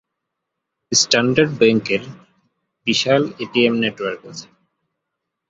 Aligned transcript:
Standard 0.91 1.51
ব্যাংকের 1.59 2.03
বিশাল 2.87 3.21
ATM 3.43 3.73
network 3.83 4.21
আছে। 4.31 4.47